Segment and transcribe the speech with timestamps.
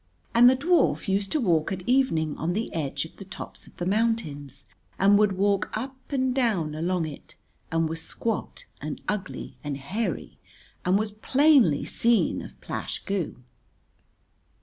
[0.33, 3.77] And the dwarf used to walk at evening on the edge of the tops of
[3.77, 4.65] the mountains,
[4.97, 7.35] and would walk up and down along it,
[7.71, 10.39] and was squat and ugly and hairy,
[10.83, 13.43] and was plainly seen of Plash Goo.